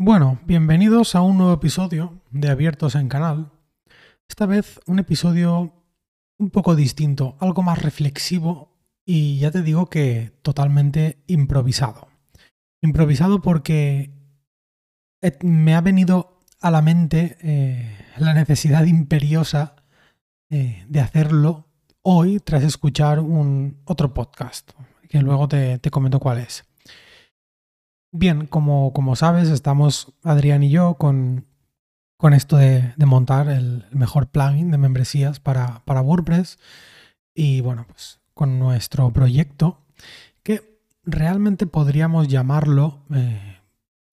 Bueno, 0.00 0.38
bienvenidos 0.46 1.16
a 1.16 1.22
un 1.22 1.38
nuevo 1.38 1.54
episodio 1.54 2.22
de 2.30 2.50
Abiertos 2.50 2.94
en 2.94 3.08
Canal. 3.08 3.50
Esta 4.28 4.46
vez 4.46 4.78
un 4.86 5.00
episodio 5.00 5.72
un 6.38 6.50
poco 6.50 6.76
distinto, 6.76 7.36
algo 7.40 7.64
más 7.64 7.82
reflexivo 7.82 8.78
y 9.04 9.40
ya 9.40 9.50
te 9.50 9.62
digo 9.62 9.90
que 9.90 10.38
totalmente 10.42 11.24
improvisado. 11.26 12.06
Improvisado 12.80 13.42
porque 13.42 14.12
me 15.42 15.74
ha 15.74 15.80
venido 15.80 16.44
a 16.60 16.70
la 16.70 16.80
mente 16.80 17.36
eh, 17.40 17.98
la 18.18 18.34
necesidad 18.34 18.84
imperiosa 18.84 19.74
eh, 20.48 20.84
de 20.88 21.00
hacerlo 21.00 21.66
hoy 22.02 22.38
tras 22.38 22.62
escuchar 22.62 23.18
un 23.18 23.82
otro 23.84 24.14
podcast, 24.14 24.70
que 25.08 25.20
luego 25.22 25.48
te, 25.48 25.80
comento 25.90 26.20
cuál 26.20 26.38
es. 26.38 26.67
Bien, 28.10 28.46
como, 28.46 28.92
como, 28.92 29.16
sabes, 29.16 29.48
estamos 29.48 30.14
Adrián 30.22 30.62
y 30.62 30.70
yo 30.70 30.94
con, 30.94 31.46
con 32.16 32.32
esto 32.32 32.56
de, 32.56 32.94
montar 32.98 33.48
el 33.48 33.84
mejor 33.90 34.28
plugin 34.28 34.70
de 34.70 34.78
membresías 34.78 35.40
para, 35.40 35.84
para 35.84 36.00
WordPress 36.00 36.58
y 37.34 37.60
bueno, 37.60 37.86
pues 37.86 38.20
con 38.34 38.58
nuestro 38.58 39.12
proyecto 39.12 39.82
que 40.42 40.80
realmente 41.04 41.66
podríamos 41.66 42.28
llamarlo 42.28 43.04
eh, 43.14 43.58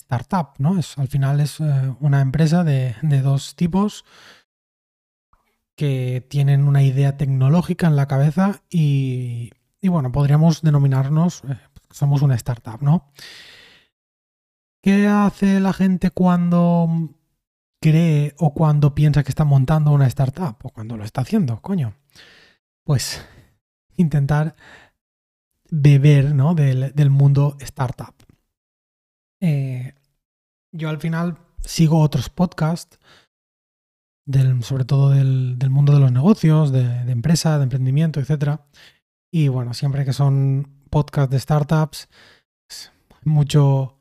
startup, 0.02 0.50
¿no? 0.58 0.77
Es, 0.77 0.98
al 0.98 1.08
final 1.08 1.39
es 1.39 1.59
eh, 1.59 1.95
una 2.00 2.22
empresa 2.22 2.64
de, 2.64 2.95
de 3.02 3.22
dos 3.22 3.55
tipos 3.55 4.03
que 5.75 6.25
tienen 6.30 6.67
una 6.67 6.84
idea 6.84 7.17
tecnológica 7.17 7.88
en 7.88 7.95
la 7.95 8.08
cabeza 8.08 8.62
y, 8.70 9.52
bueno, 9.84 10.12
podríamos 10.12 10.62
denominarnos, 10.62 11.44
eh, 11.48 11.58
somos 11.91 12.22
una 12.22 12.36
startup, 12.36 12.81
¿no? 12.81 13.12
¿Qué 14.85 15.07
hace 15.07 15.59
la 15.59 15.73
gente 15.73 16.12
cuando 16.12 17.09
cree 17.81 18.35
o 18.38 18.53
cuando 18.53 18.94
piensa 18.94 19.23
que 19.23 19.30
está 19.30 19.44
montando 19.44 19.89
una 19.89 20.05
startup 20.05 20.58
o 20.61 20.69
cuando 20.69 20.95
lo 20.95 21.03
está 21.03 21.22
haciendo, 21.22 21.59
coño? 21.59 21.95
Pues 22.83 23.27
intentar 23.97 24.55
beber 25.72 26.36
¿no? 26.36 26.53
del, 26.53 27.09
mundo 27.09 27.58
startup. 27.61 28.14
Eh, 29.42 29.95
yo 30.72 30.89
al 30.89 30.99
final 30.99 31.39
sigo 31.61 31.99
otros 31.99 32.30
podcasts 32.30 32.99
sobre 34.61 34.86
todo 34.86 35.09
del, 35.09 35.58
mundo 35.72 35.94
de 35.94 35.99
los 35.99 36.11
negocios, 36.11 36.72
de, 36.72 36.83
empresa, 37.11 37.58
de 37.58 37.64
emprendimiento, 37.64 38.20
etc. 38.20 38.59
Y 39.31 39.47
bueno, 39.47 39.73
siempre 39.73 40.05
que 40.05 40.14
son 40.14 40.83
podcasts 40.92 41.31
de 41.31 41.39
startups, 41.39 42.08
mucho, 43.23 43.95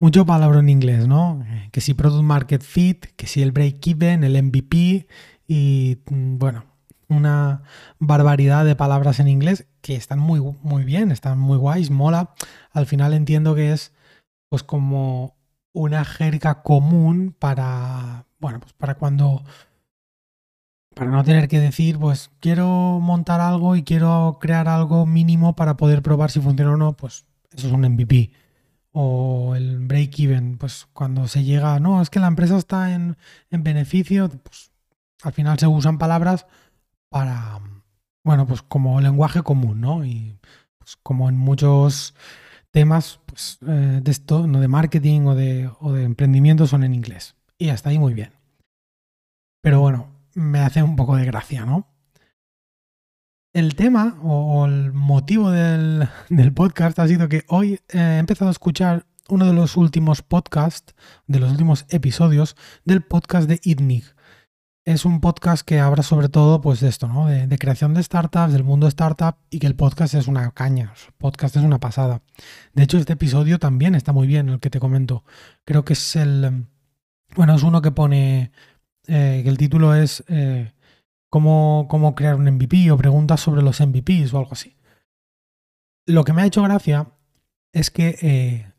mucho 0.00 0.26
palabra 0.26 0.60
en 0.60 0.68
inglés, 0.68 1.06
¿no? 1.08 1.44
Que 1.72 1.80
si 1.80 1.94
Product 1.94 2.22
Market 2.22 2.62
Fit, 2.62 3.06
que 3.16 3.26
si 3.26 3.42
el 3.42 3.52
Break-Even, 3.52 4.24
el 4.24 4.42
MVP 4.42 5.06
y 5.46 5.98
mm, 6.10 6.38
bueno, 6.38 6.64
una 7.08 7.62
barbaridad 7.98 8.64
de 8.64 8.76
palabras 8.76 9.20
en 9.20 9.28
inglés 9.28 9.66
que 9.80 9.96
están 9.96 10.18
muy, 10.18 10.40
muy 10.62 10.84
bien, 10.84 11.10
están 11.10 11.38
muy 11.38 11.58
guays, 11.58 11.90
mola. 11.90 12.34
Al 12.70 12.86
final 12.86 13.14
entiendo 13.14 13.54
que 13.54 13.72
es 13.72 13.92
pues 14.48 14.62
como 14.62 15.36
una 15.72 16.04
jerga 16.04 16.62
común 16.62 17.34
para, 17.38 18.26
bueno, 18.38 18.60
pues 18.60 18.72
para 18.72 18.94
cuando 18.96 19.42
para 20.94 21.12
no 21.12 21.22
tener 21.22 21.46
que 21.46 21.60
decir, 21.60 21.96
pues 21.98 22.30
quiero 22.40 22.98
montar 23.00 23.40
algo 23.40 23.76
y 23.76 23.84
quiero 23.84 24.38
crear 24.40 24.66
algo 24.66 25.06
mínimo 25.06 25.54
para 25.54 25.76
poder 25.76 26.02
probar 26.02 26.32
si 26.32 26.40
funciona 26.40 26.72
o 26.72 26.76
no, 26.76 26.94
pues 26.94 27.24
eso 27.52 27.68
es 27.68 27.72
un 27.72 27.82
MVP. 27.82 28.32
O 28.92 29.54
el 29.54 29.78
break-even, 29.86 30.58
pues 30.58 30.88
cuando 30.92 31.28
se 31.28 31.44
llega, 31.44 31.78
no, 31.78 32.00
es 32.02 32.10
que 32.10 32.20
la 32.20 32.26
empresa 32.26 32.56
está 32.56 32.94
en, 32.94 33.16
beneficio, 33.50 34.28
pues 34.28 34.72
al 35.22 35.32
final 35.32 35.58
se 35.58 35.66
usan 35.66 35.98
palabras 35.98 36.46
para, 37.10 37.60
bueno, 38.24 38.46
pues 38.46 38.62
como 38.62 39.00
lenguaje 39.00 39.42
común, 39.42 39.80
¿no? 39.80 40.04
Y 40.04 40.38
pues 40.78 40.96
como 41.02 41.28
en 41.28 41.36
muchos 41.36 42.14
temas 42.70 43.20
pues, 43.26 43.58
eh, 43.66 44.00
de 44.02 44.10
esto, 44.10 44.46
no 44.46 44.60
de 44.60 44.68
marketing 44.68 45.22
o 45.22 45.34
de, 45.34 45.70
o 45.80 45.92
de 45.92 46.04
emprendimiento, 46.04 46.66
son 46.66 46.84
en 46.84 46.94
inglés. 46.94 47.36
Y 47.58 47.70
hasta 47.70 47.90
ahí 47.90 47.98
muy 47.98 48.14
bien. 48.14 48.32
Pero 49.62 49.80
bueno, 49.80 50.08
me 50.34 50.60
hace 50.60 50.82
un 50.82 50.96
poco 50.96 51.16
de 51.16 51.24
gracia, 51.24 51.64
¿no? 51.64 51.86
El 53.58 53.74
tema 53.74 54.16
o, 54.22 54.66
el 54.66 54.92
motivo 54.92 55.50
del, 55.50 56.08
podcast 56.54 56.96
ha 57.00 57.08
sido 57.08 57.28
que 57.28 57.42
hoy 57.48 57.80
he 57.88 58.18
empezado 58.18 58.50
a 58.50 58.52
escuchar 58.52 59.04
uno 59.28 59.46
de 59.46 59.52
los 59.52 59.76
últimos 59.76 60.22
podcasts, 60.22 60.94
de 61.26 61.40
los 61.40 61.50
últimos 61.50 61.84
episodios 61.88 62.54
del 62.84 63.02
podcast 63.02 63.48
de 63.48 63.58
ITNIC. 63.64 64.14
Es 64.84 65.04
un 65.04 65.20
podcast 65.20 65.66
que 65.66 65.80
habla 65.80 66.04
sobre 66.04 66.28
todo 66.28 66.60
pues 66.60 66.78
de 66.78 66.88
esto, 66.88 67.08
¿no? 67.08 67.26
De, 67.26 67.58
creación 67.58 67.94
de 67.94 68.02
startups, 68.04 68.52
del 68.52 68.62
mundo 68.62 68.86
startup 68.86 69.34
y 69.50 69.58
que 69.58 69.66
el 69.66 69.74
podcast 69.74 70.14
es 70.14 70.28
una 70.28 70.52
caña, 70.52 70.94
el 71.08 71.12
podcast 71.14 71.56
es 71.56 71.64
una 71.64 71.80
pasada. 71.80 72.22
De 72.74 72.84
hecho, 72.84 72.96
este 72.96 73.14
episodio 73.14 73.58
también 73.58 73.96
está 73.96 74.12
muy 74.12 74.28
bien, 74.28 74.50
el 74.50 74.60
que 74.60 74.70
te 74.70 74.78
comento. 74.78 75.24
Creo 75.64 75.84
que 75.84 75.94
es 75.94 76.14
el... 76.14 76.68
Bueno, 77.34 77.56
es 77.56 77.64
uno 77.64 77.82
que 77.82 77.90
pone 77.90 78.52
eh, 79.08 79.40
que 79.42 79.48
el 79.48 79.58
título 79.58 79.96
es 79.96 80.22
eh, 80.28 80.74
cómo, 81.30 82.14
crear 82.16 82.34
un 82.34 82.50
MVP 82.50 82.90
o 82.90 82.96
preguntas 82.96 83.40
sobre 83.40 83.62
los 83.62 83.80
MVPs 83.80 84.32
o 84.32 84.38
algo 84.38 84.52
así. 84.52 84.76
Lo 86.06 86.24
que 86.24 86.32
me 86.32 86.42
ha 86.42 86.46
hecho 86.46 86.62
gracia 86.62 87.08
es 87.72 87.90
que 87.90 88.16
eh, 88.22 88.72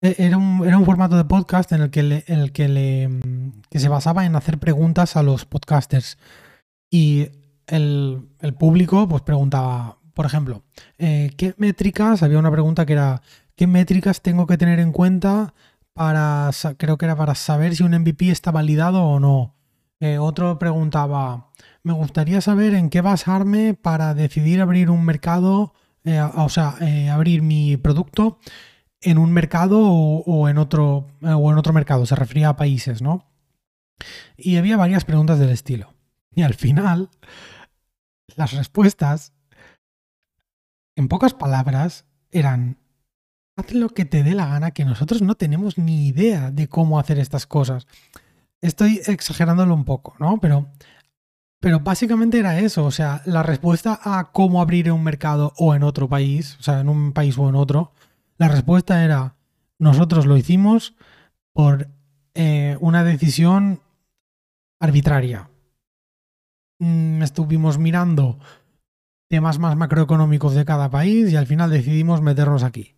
e-, 0.00 0.14
era, 0.18 0.36
un, 0.36 0.66
era, 0.66 0.78
un, 0.78 0.84
formato 0.84 1.16
de 1.16 1.24
podcast 1.24 1.72
en 1.72 1.82
el 1.82 1.90
que, 1.90 2.24
el 2.26 2.52
que, 2.52 2.68
le, 2.68 3.10
que 3.68 3.78
se 3.80 3.88
basaba 3.88 4.24
en 4.24 4.36
hacer 4.36 4.58
preguntas 4.58 5.16
a 5.16 5.22
los 5.22 5.44
podcasters. 5.44 6.18
Y 6.90 7.28
el, 7.66 8.28
el 8.40 8.54
público 8.54 9.08
pues 9.08 9.22
preguntaba, 9.22 9.98
por 10.14 10.26
ejemplo, 10.26 10.62
¿qué 10.98 11.54
métricas? 11.56 12.22
Había 12.22 12.38
una 12.38 12.50
pregunta 12.50 12.86
que 12.86 12.94
era, 12.94 13.22
¿qué 13.56 13.66
métricas 13.66 14.22
tengo 14.22 14.46
que 14.46 14.58
tener 14.58 14.80
en 14.80 14.92
cuenta 14.92 15.54
para, 15.94 16.50
creo 16.76 16.96
que 16.96 17.04
era 17.04 17.16
para 17.16 17.34
saber 17.34 17.76
si 17.76 17.82
un 17.82 17.92
MVP 17.92 18.30
está 18.30 18.50
validado 18.50 19.04
o 19.04 19.20
no. 19.20 19.56
Eh, 20.00 20.18
otro 20.18 20.58
preguntaba, 20.58 21.50
me 21.82 21.92
gustaría 21.92 22.40
saber 22.40 22.74
en 22.74 22.88
qué 22.88 23.02
basarme 23.02 23.74
para 23.74 24.14
decidir 24.14 24.62
abrir 24.62 24.88
un 24.88 25.04
mercado, 25.04 25.74
eh, 26.04 26.20
o 26.20 26.48
sea, 26.48 26.76
eh, 26.80 27.10
abrir 27.10 27.42
mi 27.42 27.76
producto 27.76 28.38
en 29.02 29.18
un 29.18 29.30
mercado 29.32 29.78
o, 29.78 30.48
en 30.48 30.56
otro, 30.56 31.06
o 31.22 31.52
en 31.52 31.58
otro 31.58 31.72
mercado, 31.74 32.06
se 32.06 32.16
refería 32.16 32.48
a 32.50 32.56
países, 32.56 33.02
¿no? 33.02 33.30
Y 34.36 34.56
había 34.56 34.78
varias 34.78 35.04
preguntas 35.04 35.38
del 35.38 35.50
estilo. 35.50 35.94
Y 36.34 36.42
al 36.42 36.54
final, 36.54 37.10
las 38.36 38.52
respuestas, 38.52 39.34
en 40.96 41.08
pocas 41.08 41.34
palabras, 41.34 42.06
eran 42.30 42.78
haz 43.56 43.72
lo 43.72 43.90
que 43.90 44.06
te 44.06 44.22
dé 44.22 44.34
la 44.34 44.46
gana, 44.46 44.70
que 44.70 44.84
nosotros 44.84 45.20
no 45.22 45.34
tenemos 45.34 45.76
ni 45.76 46.06
idea 46.06 46.50
de 46.50 46.68
cómo 46.68 46.98
hacer 46.98 47.18
estas 47.18 47.46
cosas. 47.46 47.86
Estoy 48.62 49.00
exagerándolo 49.06 49.74
un 49.74 49.84
poco, 49.84 50.14
¿no? 50.18 50.38
Pero, 50.40 50.68
pero 51.60 51.80
básicamente 51.80 52.38
era 52.38 52.58
eso, 52.58 52.84
o 52.84 52.90
sea, 52.90 53.22
la 53.24 53.42
respuesta 53.42 53.98
a 54.02 54.32
cómo 54.32 54.60
abrir 54.60 54.90
un 54.92 55.02
mercado 55.02 55.52
o 55.56 55.74
en 55.74 55.82
otro 55.82 56.08
país, 56.08 56.56
o 56.60 56.62
sea, 56.62 56.80
en 56.80 56.88
un 56.88 57.12
país 57.12 57.38
o 57.38 57.48
en 57.48 57.54
otro, 57.54 57.92
la 58.36 58.48
respuesta 58.48 59.04
era, 59.04 59.36
nosotros 59.78 60.26
lo 60.26 60.36
hicimos 60.36 60.94
por 61.52 61.88
eh, 62.34 62.76
una 62.80 63.04
decisión 63.04 63.80
arbitraria. 64.78 65.50
Mm, 66.78 67.22
estuvimos 67.22 67.78
mirando 67.78 68.38
temas 69.28 69.58
más 69.58 69.76
macroeconómicos 69.76 70.54
de 70.54 70.64
cada 70.64 70.90
país 70.90 71.30
y 71.30 71.36
al 71.36 71.46
final 71.46 71.70
decidimos 71.70 72.20
meternos 72.20 72.62
aquí. 72.62 72.94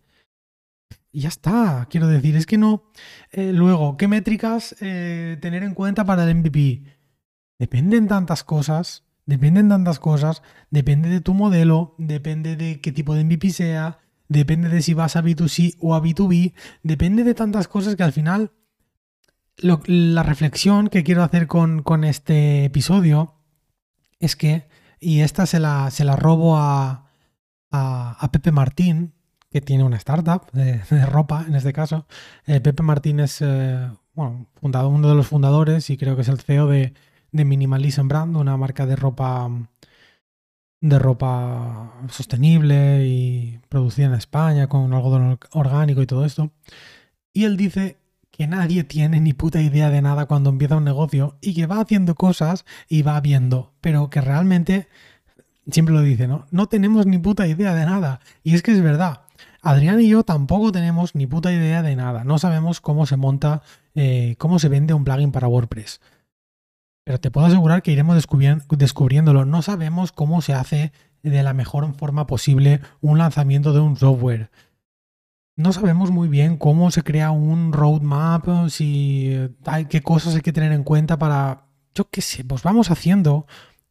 Y 1.15 1.21
ya 1.21 1.29
está, 1.29 1.87
quiero 1.91 2.07
decir, 2.07 2.35
es 2.35 2.47
que 2.47 2.57
no. 2.57 2.91
Eh, 3.31 3.53
luego, 3.53 3.97
¿qué 3.97 4.07
métricas 4.07 4.75
eh, 4.81 5.37
tener 5.41 5.61
en 5.61 5.75
cuenta 5.75 6.05
para 6.05 6.23
el 6.23 6.35
MVP? 6.35 6.85
Dependen 7.59 8.07
tantas 8.07 8.43
cosas, 8.43 9.03
dependen 9.27 9.69
tantas 9.69 9.99
cosas, 9.99 10.41
depende 10.71 11.09
de 11.09 11.21
tu 11.21 11.35
modelo, 11.35 11.93
depende 11.99 12.55
de 12.55 12.81
qué 12.81 12.91
tipo 12.91 13.13
de 13.13 13.23
MVP 13.25 13.51
sea, 13.51 13.99
depende 14.27 14.69
de 14.69 14.81
si 14.81 14.95
vas 14.95 15.15
a 15.15 15.21
B2C 15.21 15.77
o 15.79 15.93
a 15.93 16.01
B2B, 16.01 16.53
depende 16.81 17.23
de 17.23 17.35
tantas 17.35 17.67
cosas 17.67 17.95
que 17.95 18.03
al 18.03 18.11
final 18.11 18.51
la 19.57 20.23
reflexión 20.23 20.87
que 20.87 21.03
quiero 21.03 21.21
hacer 21.21 21.45
con, 21.45 22.03
este 22.05 22.65
episodio 22.65 23.35
es 24.19 24.35
que, 24.35 24.67
y 24.99 25.19
esta 25.19 25.45
se 25.45 25.59
la, 25.59 25.91
se 25.91 26.05
la 26.05 26.15
robo 26.15 26.57
a, 26.57 27.11
a 27.69 28.29
Pepe 28.31 28.51
Martín, 28.51 29.13
que 29.53 29.61
tiene 29.61 29.83
una 29.83 29.97
startup 29.97 30.51
de, 30.51 30.81
ropa, 31.05 31.45
en 31.47 31.55
este 31.55 31.71
caso. 31.71 32.07
Eh, 32.47 32.59
Pepe 32.59 32.81
Martín 32.83 33.19
es 33.19 33.37
eh, 33.41 33.87
bueno, 34.13 34.47
uno 34.61 35.07
de 35.07 35.15
los 35.15 35.27
fundadores 35.27 35.89
y 35.91 35.97
creo 35.97 36.15
que 36.15 36.23
es 36.23 36.27
el 36.27 36.39
CEO 36.39 36.67
de, 36.67 36.93
de 37.31 37.45
Minimalism 37.45 38.07
Brand, 38.07 38.35
una 38.35 38.57
marca 38.57 38.85
de 38.85 38.95
ropa 38.95 39.49
de 40.81 40.99
ropa 40.99 41.93
sostenible 42.09 43.05
y 43.07 43.59
producida 43.69 44.07
en 44.07 44.15
España 44.15 44.67
con 44.67 44.93
algodón 44.93 45.39
orgánico 45.51 46.01
y 46.01 46.07
todo 46.07 46.25
esto. 46.25 46.51
Y 47.31 47.45
él 47.45 47.55
dice 47.55 47.97
que 48.31 48.47
nadie 48.47 48.83
tiene 48.83 49.21
ni 49.21 49.33
puta 49.33 49.61
idea 49.61 49.89
de 49.91 50.01
nada 50.01 50.25
cuando 50.25 50.49
empieza 50.49 50.77
un 50.77 50.83
negocio 50.83 51.37
y 51.41 51.53
que 51.53 51.67
va 51.67 51.79
haciendo 51.79 52.15
cosas 52.15 52.65
y 52.89 53.03
va 53.03 53.21
viendo, 53.21 53.73
pero 53.81 54.09
que 54.09 54.19
realmente, 54.19 54.89
siempre 55.71 55.95
lo 55.95 56.01
dice, 56.01 56.27
¿no? 56.27 56.47
No 56.51 56.67
tenemos 56.67 57.05
ni 57.05 57.17
puta 57.19 57.47
idea 57.47 57.73
de 57.75 57.85
nada. 57.85 58.19
Y 58.43 58.55
es 58.55 58.63
que 58.63 58.71
es 58.71 58.81
verdad. 58.81 59.22
Adrián 59.63 59.99
y 59.99 60.09
yo 60.09 60.23
tampoco 60.23 60.71
tenemos 60.71 61.15
ni 61.15 61.25
puta 61.25 61.51
idea 61.51 61.81
de 61.81 61.95
nada. 61.95 62.23
No 62.23 62.37
sabemos 62.37 62.81
cómo 62.81 63.07
se 63.07 63.17
monta, 63.17 63.63
eh, 63.95 64.35
cómo 64.37 64.59
se 64.59 64.69
vende 64.69 64.93
un 64.93 65.03
plugin 65.03 65.31
para 65.31 65.47
WordPress. 65.47 66.01
Pero 67.03 67.19
te 67.19 67.31
puedo 67.31 67.47
asegurar 67.47 67.81
que 67.81 67.91
iremos 67.91 68.15
descubriéndolo. 68.69 69.45
No 69.45 69.61
sabemos 69.61 70.11
cómo 70.11 70.41
se 70.41 70.53
hace 70.53 70.91
de 71.23 71.41
la 71.41 71.53
mejor 71.53 71.91
forma 71.95 72.27
posible 72.27 72.81
un 73.01 73.17
lanzamiento 73.17 73.73
de 73.73 73.79
un 73.79 73.97
software 73.97 74.51
no 75.55 75.71
sabemos 75.71 76.11
muy 76.11 76.27
bien 76.27 76.57
cómo 76.57 76.89
se 76.91 77.03
crea 77.03 77.31
un 77.31 77.73
roadmap, 77.73 78.69
si 78.69 79.37
hay 79.65 79.85
qué 79.85 80.01
cosas 80.01 80.35
hay 80.35 80.41
que 80.41 80.53
tener 80.53 80.71
en 80.71 80.83
cuenta 80.83 81.17
para, 81.17 81.65
yo 81.93 82.09
qué 82.09 82.21
sé, 82.21 82.43
pues 82.43 82.63
vamos 82.63 82.89
haciendo, 82.89 83.45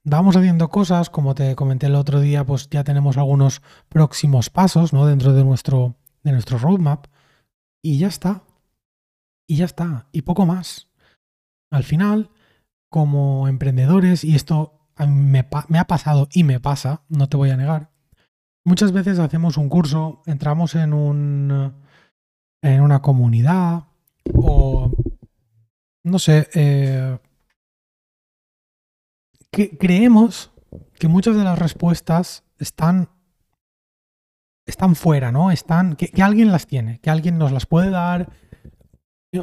vamos 0.04 0.36
haciendo 0.36 0.68
cosas, 0.68 1.10
como 1.10 1.34
te 1.34 1.54
comenté 1.56 1.86
el 1.86 1.94
otro 1.94 2.20
día, 2.20 2.44
pues 2.44 2.68
ya 2.70 2.84
tenemos 2.84 3.16
algunos 3.16 3.62
próximos 3.88 4.50
pasos, 4.50 4.92
¿no? 4.92 5.06
Dentro 5.06 5.32
de 5.32 5.44
nuestro, 5.44 5.96
de 6.22 6.32
nuestro 6.32 6.58
roadmap 6.58 7.06
y 7.82 7.98
ya 7.98 8.08
está. 8.08 8.42
Y 9.48 9.56
ya 9.56 9.64
está, 9.64 10.08
y 10.12 10.22
poco 10.22 10.46
más. 10.46 10.88
Al 11.70 11.84
final, 11.84 12.30
como 12.90 13.48
emprendedores, 13.48 14.24
y 14.24 14.34
esto 14.34 14.88
me, 14.98 15.46
me 15.68 15.78
ha 15.78 15.86
pasado 15.86 16.28
y 16.32 16.44
me 16.44 16.60
pasa, 16.60 17.02
no 17.08 17.28
te 17.28 17.36
voy 17.36 17.50
a 17.50 17.56
negar, 17.56 17.92
Muchas 18.64 18.92
veces 18.92 19.18
hacemos 19.18 19.56
un 19.56 19.68
curso, 19.68 20.22
entramos 20.24 20.76
en, 20.76 20.92
un, 20.92 21.74
en 22.62 22.80
una 22.80 23.02
comunidad 23.02 23.84
o, 24.34 24.92
no 26.04 26.18
sé, 26.20 26.48
eh, 26.54 27.18
que 29.52 29.76
creemos 29.76 30.50
que 30.98 31.08
muchas 31.08 31.36
de 31.36 31.44
las 31.44 31.58
respuestas 31.58 32.44
están, 32.58 33.10
están 34.66 34.96
fuera, 34.96 35.30
¿no? 35.30 35.50
Están, 35.50 35.94
que, 35.94 36.08
que 36.08 36.22
alguien 36.22 36.50
las 36.50 36.66
tiene, 36.66 36.98
que 37.00 37.10
alguien 37.10 37.38
nos 37.38 37.52
las 37.52 37.66
puede 37.66 37.90
dar. 37.90 38.32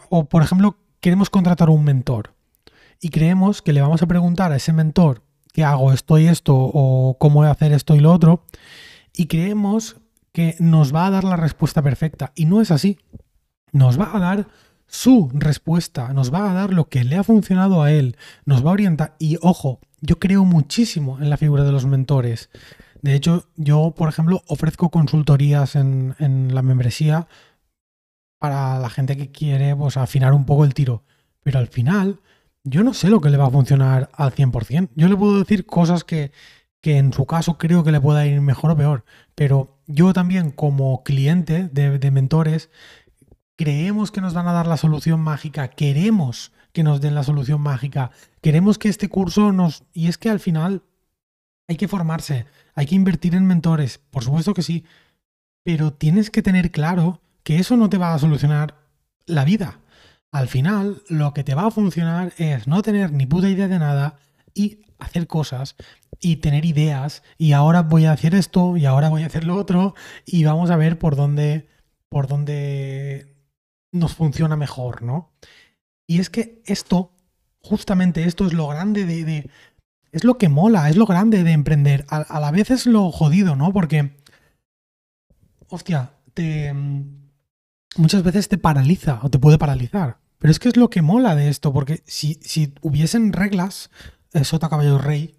O, 0.09 0.25
por 0.25 0.43
ejemplo, 0.43 0.77
queremos 0.99 1.29
contratar 1.29 1.69
un 1.69 1.83
mentor 1.83 2.35
y 2.99 3.09
creemos 3.09 3.61
que 3.61 3.73
le 3.73 3.81
vamos 3.81 4.01
a 4.01 4.07
preguntar 4.07 4.51
a 4.51 4.57
ese 4.57 4.73
mentor 4.73 5.23
qué 5.53 5.63
hago 5.63 5.93
esto 5.93 6.17
y 6.17 6.27
esto 6.27 6.55
o 6.55 7.17
cómo 7.17 7.43
hacer 7.43 7.71
esto 7.71 7.95
y 7.95 7.99
lo 7.99 8.11
otro 8.11 8.45
y 9.13 9.27
creemos 9.27 9.97
que 10.31 10.55
nos 10.59 10.93
va 10.93 11.07
a 11.07 11.11
dar 11.11 11.23
la 11.23 11.35
respuesta 11.35 11.81
perfecta. 11.81 12.31
Y 12.35 12.45
no 12.45 12.61
es 12.61 12.71
así. 12.71 12.99
Nos 13.71 13.99
va 13.99 14.15
a 14.15 14.19
dar 14.19 14.47
su 14.89 15.29
respuesta, 15.33 16.11
nos 16.13 16.33
va 16.33 16.49
a 16.49 16.53
dar 16.53 16.73
lo 16.73 16.89
que 16.89 17.03
le 17.03 17.15
ha 17.15 17.23
funcionado 17.23 17.83
a 17.83 17.91
él, 17.91 18.17
nos 18.45 18.65
va 18.65 18.71
a 18.71 18.73
orientar. 18.73 19.15
Y 19.19 19.37
ojo, 19.41 19.79
yo 20.01 20.19
creo 20.19 20.45
muchísimo 20.45 21.19
en 21.21 21.29
la 21.29 21.37
figura 21.37 21.63
de 21.63 21.71
los 21.71 21.85
mentores. 21.85 22.49
De 23.01 23.13
hecho, 23.13 23.45
yo, 23.55 23.93
por 23.95 24.09
ejemplo, 24.09 24.41
ofrezco 24.47 24.89
consultorías 24.89 25.75
en, 25.75 26.15
la 26.53 26.61
membresía 26.61 27.27
para 28.39 28.79
la 28.79 28.89
gente 28.89 29.15
que 29.15 29.31
quiere 29.31 29.75
pues, 29.75 29.95
afinar 29.95 30.33
un 30.33 30.45
poco 30.45 30.65
el 30.65 30.73
tiro. 30.73 31.03
Pero 31.43 31.59
al 31.59 31.67
final, 31.67 32.19
yo 32.63 32.83
no 32.83 32.93
sé 32.93 33.09
lo 33.09 33.21
que 33.21 33.29
le 33.29 33.37
va 33.37 33.47
a 33.47 33.51
funcionar 33.51 34.09
al 34.13 34.33
100%. 34.33 34.89
Yo 34.95 35.07
le 35.07 35.15
puedo 35.15 35.39
decir 35.39 35.65
cosas 35.65 36.03
que, 36.03 36.31
que 36.81 36.97
en 36.97 37.13
su 37.13 37.25
caso 37.25 37.57
creo 37.57 37.83
que 37.83 37.91
le 37.91 38.01
pueda 38.01 38.25
ir 38.25 38.41
mejor 38.41 38.71
o 38.71 38.77
peor. 38.77 39.05
Pero 39.35 39.79
yo 39.87 40.13
también 40.13 40.51
como 40.51 41.03
cliente 41.03 41.67
de, 41.71 42.11
mentores, 42.11 42.69
creemos 43.59 44.09
que 44.09 44.21
nos 44.21 44.33
van 44.33 44.47
a 44.47 44.53
dar 44.53 44.67
la 44.67 44.77
solución 44.77 45.19
mágica, 45.19 45.67
queremos 45.67 46.53
que 46.71 46.81
nos 46.81 47.01
den 47.01 47.13
la 47.13 47.25
solución 47.25 47.59
mágica, 47.59 48.09
queremos 48.39 48.77
que 48.77 48.87
este 48.87 49.09
curso 49.09 49.51
nos... 49.51 49.83
Y 49.91 50.07
es 50.07 50.17
que 50.17 50.29
al 50.29 50.39
final 50.39 50.83
hay 51.67 51.75
que 51.75 51.89
formarse, 51.89 52.45
hay 52.73 52.85
que 52.85 52.95
invertir 52.95 53.35
en 53.35 53.45
mentores, 53.45 53.97
por 54.11 54.23
supuesto 54.23 54.53
que 54.53 54.61
sí, 54.61 54.85
pero 55.65 55.91
tienes 55.91 56.29
que 56.29 56.41
tener 56.41 56.71
claro 56.71 57.19
que 57.43 57.59
eso 57.59 57.75
no 57.75 57.89
te 57.89 57.97
va 57.97 58.13
a 58.13 58.19
solucionar 58.19 58.75
la 59.25 59.43
vida. 59.43 59.81
Al 60.31 60.47
final, 60.47 61.03
lo 61.09 61.33
que 61.33 61.43
te 61.43 61.53
va 61.53 61.65
a 61.65 61.71
funcionar 61.71 62.31
es 62.37 62.65
no 62.65 62.81
tener 62.81 63.11
ni 63.11 63.25
puta 63.25 63.49
idea 63.49 63.67
de 63.67 63.79
nada 63.79 64.19
y 64.53 64.85
hacer 64.99 65.27
cosas 65.27 65.75
y 66.21 66.37
tener 66.37 66.63
ideas 66.63 67.23
y 67.37 67.51
ahora 67.51 67.81
voy 67.81 68.05
a 68.05 68.13
hacer 68.13 68.35
esto 68.35 68.77
y 68.77 68.85
ahora 68.85 69.09
voy 69.09 69.23
a 69.23 69.25
hacer 69.25 69.43
lo 69.43 69.57
otro 69.57 69.95
y 70.25 70.45
vamos 70.45 70.69
a 70.69 70.77
ver 70.77 70.97
por 70.97 71.17
dónde 71.17 71.67
por 72.07 72.27
dónde 72.27 73.38
nos 73.91 74.15
funciona 74.15 74.55
mejor, 74.55 75.01
¿no? 75.01 75.31
Y 76.07 76.19
es 76.19 76.29
que 76.29 76.61
esto, 76.65 77.11
justamente 77.61 78.23
esto 78.23 78.45
es 78.47 78.53
lo 78.53 78.67
grande 78.67 79.05
de, 79.05 79.49
es 80.11 80.23
lo 80.23 80.37
que 80.37 80.49
mola, 80.49 80.89
es 80.89 80.97
lo 80.97 81.05
grande 81.05 81.43
de 81.43 81.51
emprender. 81.51 82.05
A, 82.09 82.39
la 82.39 82.51
vez 82.51 82.71
es 82.71 82.85
lo 82.85 83.11
jodido, 83.11 83.55
¿no? 83.55 83.71
Porque, 83.71 84.17
hostia, 85.67 86.13
te, 86.33 86.73
muchas 87.95 88.23
veces 88.23 88.49
te 88.49 88.57
paraliza 88.57 89.19
o 89.23 89.29
te 89.29 89.39
puede 89.39 89.57
paralizar. 89.57 90.17
Pero 90.39 90.51
es 90.51 90.59
que 90.59 90.69
es 90.69 90.77
lo 90.77 90.89
que 90.89 91.01
mola 91.01 91.35
de 91.35 91.49
esto, 91.49 91.73
porque 91.73 92.01
si, 92.05 92.35
si 92.41 92.73
hubiesen 92.81 93.33
reglas, 93.33 93.91
Sota 94.43 94.69
Caballo 94.69 94.97
Rey, 94.97 95.35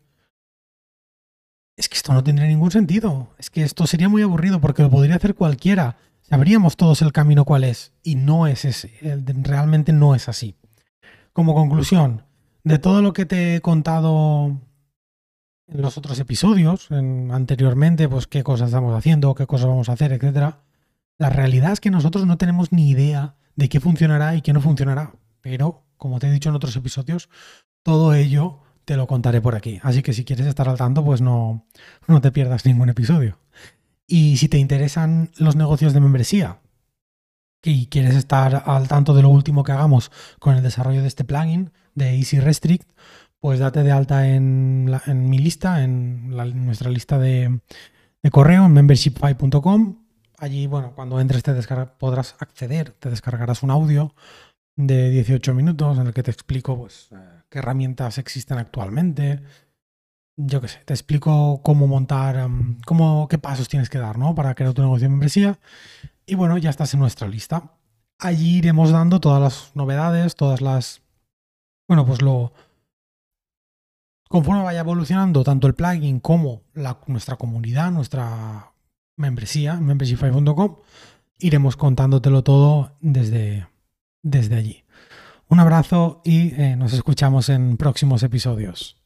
es 1.76 1.88
que 1.88 1.96
esto 1.96 2.12
no 2.12 2.22
tendría 2.22 2.46
ningún 2.46 2.70
sentido. 2.70 3.34
Es 3.38 3.48
que 3.48 3.62
esto 3.62 3.86
sería 3.86 4.08
muy 4.08 4.22
aburrido 4.22 4.60
porque 4.60 4.82
lo 4.82 4.90
podría 4.90 5.16
hacer 5.16 5.34
cualquiera. 5.34 5.96
Sabríamos 6.30 6.76
todos 6.76 7.02
el 7.02 7.12
camino 7.12 7.44
cuál 7.44 7.64
es. 7.64 7.92
Y 8.04 8.14
no 8.14 8.46
es 8.46 8.64
ese. 8.64 8.92
Realmente 9.42 9.92
no 9.92 10.14
es 10.14 10.28
así. 10.28 10.54
Como 11.32 11.54
conclusión, 11.54 12.22
de 12.62 12.78
todo 12.78 13.02
lo 13.02 13.12
que 13.12 13.26
te 13.26 13.56
he 13.56 13.60
contado 13.60 14.60
en 15.66 15.82
los 15.82 15.98
otros 15.98 16.20
episodios, 16.20 16.88
anteriormente, 16.90 18.08
pues 18.08 18.28
qué 18.28 18.44
cosas 18.44 18.68
estamos 18.68 18.96
haciendo, 18.96 19.34
qué 19.34 19.46
cosas 19.46 19.68
vamos 19.68 19.88
a 19.88 19.94
hacer, 19.94 20.12
etc. 20.12 20.54
La 21.18 21.30
realidad 21.30 21.72
es 21.72 21.80
que 21.80 21.90
nosotros 21.90 22.26
no 22.26 22.38
tenemos 22.38 22.70
ni 22.70 22.90
idea 22.90 23.34
de 23.56 23.68
qué 23.68 23.80
funcionará 23.80 24.36
y 24.36 24.42
qué 24.42 24.52
no 24.52 24.60
funcionará. 24.60 25.12
Pero, 25.40 25.82
como 25.96 26.20
te 26.20 26.28
he 26.28 26.32
dicho 26.32 26.48
en 26.48 26.54
otros 26.54 26.76
episodios, 26.76 27.28
todo 27.82 28.14
ello 28.14 28.60
te 28.84 28.96
lo 28.96 29.08
contaré 29.08 29.40
por 29.40 29.56
aquí. 29.56 29.80
Así 29.82 30.02
que 30.02 30.12
si 30.12 30.24
quieres 30.24 30.46
estar 30.46 30.68
al 30.68 30.78
tanto, 30.78 31.04
pues 31.04 31.20
no, 31.20 31.66
no 32.06 32.20
te 32.20 32.30
pierdas 32.30 32.66
ningún 32.66 32.88
episodio. 32.88 33.38
Y 34.12 34.38
si 34.38 34.48
te 34.48 34.58
interesan 34.58 35.30
los 35.36 35.54
negocios 35.54 35.94
de 35.94 36.00
membresía 36.00 36.58
y 37.62 37.86
quieres 37.86 38.16
estar 38.16 38.64
al 38.66 38.88
tanto 38.88 39.14
de 39.14 39.22
lo 39.22 39.28
último 39.28 39.62
que 39.62 39.70
hagamos 39.70 40.10
con 40.40 40.56
el 40.56 40.64
desarrollo 40.64 41.00
de 41.00 41.06
este 41.06 41.22
plugin 41.22 41.70
de 41.94 42.16
Easy 42.16 42.40
Restrict, 42.40 42.90
pues 43.38 43.60
date 43.60 43.84
de 43.84 43.92
alta 43.92 44.26
en, 44.26 44.86
mi 45.30 45.38
lista, 45.38 45.84
en, 45.84 46.28
nuestra 46.30 46.90
lista 46.90 47.20
de, 47.20 47.60
correo 48.32 48.66
en 48.66 48.72
membershipfy.com. 48.72 50.02
Allí, 50.38 50.66
bueno, 50.66 50.92
cuando 50.96 51.20
entres 51.20 51.44
te 51.44 51.54
podrás 51.96 52.34
acceder, 52.40 52.90
te 52.98 53.10
descargarás 53.10 53.62
un 53.62 53.70
audio 53.70 54.12
de 54.74 55.10
18 55.10 55.54
minutos 55.54 55.98
en 55.98 56.08
el 56.08 56.12
que 56.12 56.24
te 56.24 56.32
explico 56.32 56.76
pues, 56.76 57.10
eh, 57.12 57.42
qué 57.48 57.60
herramientas 57.60 58.18
existen 58.18 58.58
actualmente. 58.58 59.40
Yo 60.36 60.60
qué 60.60 60.68
sé, 60.68 60.78
te 60.84 60.94
explico 60.94 61.60
cómo 61.62 61.86
montar, 61.86 62.36
em, 62.36 62.78
cómo, 62.86 63.28
qué 63.28 63.38
pasos 63.38 63.68
tienes 63.68 63.90
que 63.90 63.98
dar 63.98 64.18
¿no? 64.18 64.34
para 64.34 64.54
crear 64.54 64.72
tu 64.72 64.82
negocio 64.82 65.04
de 65.04 65.10
membresía. 65.10 65.58
Y 66.26 66.34
bueno, 66.34 66.56
ya 66.58 66.70
estás 66.70 66.94
en 66.94 67.00
nuestra 67.00 67.28
lista. 67.28 67.74
Allí 68.18 68.58
iremos 68.58 68.90
dando 68.90 69.20
todas 69.20 69.40
las 69.40 69.76
novedades, 69.76 70.36
todas 70.36 70.60
las... 70.60 71.02
Bueno, 71.88 72.06
pues 72.06 72.22
lo... 72.22 72.52
Conforme 74.28 74.62
vaya 74.62 74.80
evolucionando 74.80 75.42
tanto 75.42 75.66
el 75.66 75.74
plugin 75.74 76.20
como 76.20 76.62
la, 76.72 77.00
nuestra 77.08 77.36
comunidad, 77.36 77.90
nuestra 77.90 78.72
membresía, 79.16 79.74
membership.com, 79.74 80.76
iremos 81.40 81.76
contándotelo 81.76 82.44
todo 82.44 82.96
desde, 83.00 83.66
desde 84.22 84.54
allí. 84.54 84.84
Un 85.48 85.58
abrazo 85.58 86.22
y 86.24 86.54
eh, 86.54 86.76
nos 86.76 86.92
escuchamos 86.92 87.48
en 87.48 87.76
próximos 87.76 88.22
episodios. 88.22 88.99